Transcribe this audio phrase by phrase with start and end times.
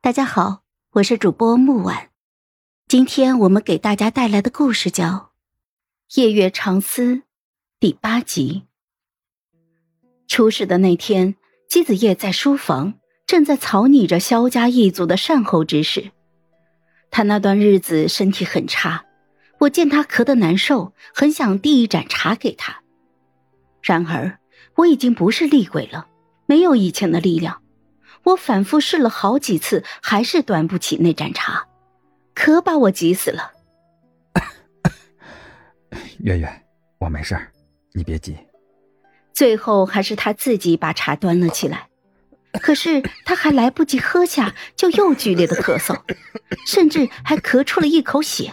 [0.00, 2.10] 大家好，我是主播木婉，
[2.86, 5.32] 今天我们给大家带来的故事叫
[6.20, 7.16] 《夜月长思》
[7.80, 8.62] 第八集。
[10.28, 11.34] 出事的那天，
[11.68, 12.94] 姬子夜在书房
[13.26, 16.12] 正在草拟着萧家一族的善后之事。
[17.10, 19.04] 他那段日子身体很差，
[19.58, 22.82] 我见他咳得难受，很想递一盏茶给他。
[23.82, 24.38] 然而
[24.76, 26.06] 我已经不是厉鬼了，
[26.46, 27.60] 没有以前的力量。
[28.24, 31.66] 我反复试了好几次，还是端不起那盏茶，
[32.34, 33.52] 可把我急死了。
[36.20, 36.62] 月月，
[36.98, 37.50] 我没事儿，
[37.92, 38.36] 你别急。
[39.32, 41.88] 最后还是他自己把茶端了起来，
[42.60, 45.96] 可是他还来不及喝下，就又剧烈的咳嗽，
[46.66, 48.52] 甚至还咳出了一口血。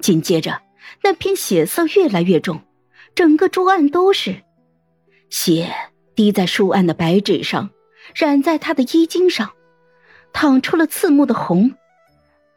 [0.00, 0.62] 紧接着，
[1.02, 2.62] 那片血色越来越重，
[3.14, 4.42] 整个桌案都是
[5.30, 5.72] 血
[6.14, 7.70] 滴在书案的白纸上。
[8.14, 9.52] 染在他的衣襟上，
[10.32, 11.74] 淌出了刺目的红。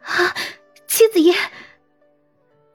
[0.01, 0.35] 啊，
[0.87, 1.33] 妻子爷！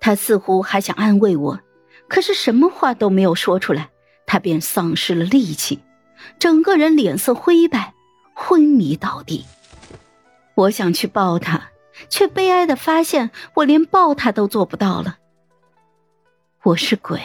[0.01, 1.61] 他似乎还想安慰我，
[2.09, 3.91] 可是什么话都没有说出来，
[4.27, 5.81] 他便丧失了力气，
[6.39, 7.95] 整个人脸色灰白，
[8.35, 9.45] 昏迷倒地。
[10.55, 11.71] 我想去抱他，
[12.09, 15.19] 却悲哀的发现我连抱他都做不到了。
[16.63, 17.21] 我是鬼，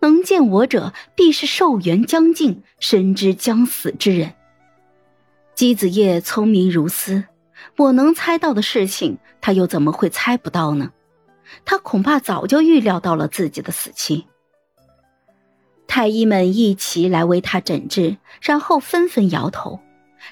[0.00, 4.34] 能见我者必是寿元将尽、深知将死之人。
[5.54, 7.24] 姬子夜聪明如斯，
[7.76, 10.90] 我能猜到的事情，他又怎么会猜不到呢？
[11.64, 14.26] 他恐怕早就预料到了自己的死期。
[15.86, 19.78] 太医们一齐来为他诊治，然后纷纷摇头，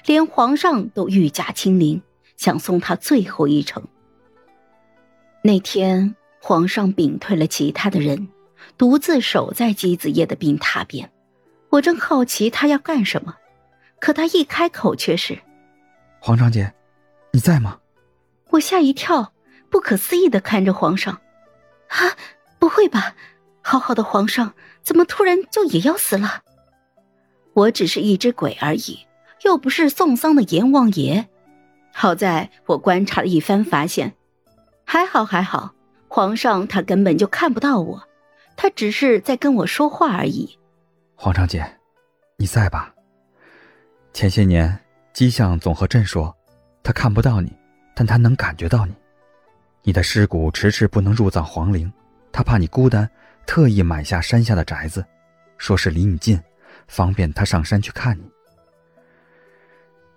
[0.07, 2.01] 连皇上都御驾亲临，
[2.35, 3.83] 想送他最后一程。
[5.43, 8.27] 那天，皇上屏退了其他的人，
[8.75, 11.11] 独自守在姬子夜的病榻边。
[11.69, 13.35] 我正好奇他要干什么。
[14.01, 15.39] 可他一开口却是
[16.19, 16.73] ：“皇上姐，
[17.31, 17.79] 你在吗？”
[18.49, 19.31] 我吓一跳，
[19.69, 21.21] 不可思议的看着皇上
[21.87, 22.17] ：“啊，
[22.59, 23.15] 不会吧？
[23.61, 26.41] 好好的皇上，怎么突然就也要死了？
[27.53, 29.05] 我只是一只鬼而已，
[29.43, 31.29] 又不是送丧的阎王爷。
[31.93, 34.15] 好在我观察了一番，发现
[34.83, 35.75] 还好还好，
[36.07, 38.03] 皇上他根本就看不到我，
[38.57, 40.57] 他只是在跟我说话而已。
[41.15, 41.79] 皇上姐，
[42.37, 42.95] 你在吧？”
[44.13, 44.77] 前些年，
[45.13, 46.35] 姬相总和朕说，
[46.83, 47.51] 他看不到你，
[47.95, 48.93] 但他能感觉到你。
[49.83, 51.91] 你的尸骨迟迟不能入葬皇陵，
[52.31, 53.09] 他怕你孤单，
[53.45, 55.03] 特意买下山下的宅子，
[55.57, 56.39] 说是离你近，
[56.87, 58.23] 方便他上山去看你。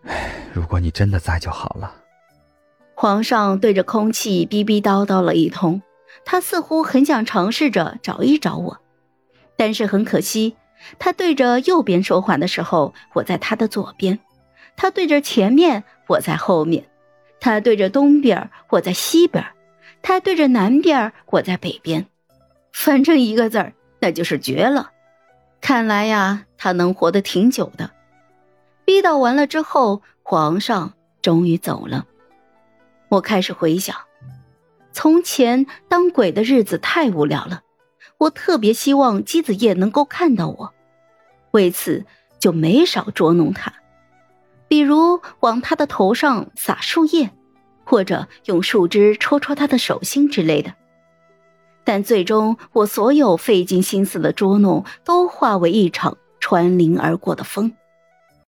[0.06, 1.94] 唉，如果你真的在就好了。
[2.94, 5.80] 皇上对着空气逼逼叨叨了一通，
[6.24, 8.80] 他似乎很想尝试着找一找我，
[9.56, 10.56] 但是很可惜。
[10.98, 14.16] 他对着右边说话的时候，我在他的左边；
[14.76, 16.82] 他对着前面，我在后面；
[17.40, 19.44] 他对着东边，我在西边；
[20.02, 22.06] 他对着南边，我在北边。
[22.72, 24.90] 反正一个字儿，那就是绝了。
[25.60, 27.90] 看来呀，他能活得挺久的。
[28.84, 32.04] 逼叨完了之后，皇上终于走了。
[33.08, 33.96] 我开始回想，
[34.92, 37.62] 从前当鬼的日子太无聊了。
[38.18, 40.73] 我特别希望姬子夜能够看到我，
[41.54, 42.04] 为此
[42.40, 43.72] 就没少捉弄他，
[44.66, 47.30] 比如往他的头上撒树叶，
[47.84, 50.74] 或者用树枝戳戳他的手心之类的。
[51.84, 57.72] 但最终，我所有费尽心思的捉弄都化为一场穿林而过的风。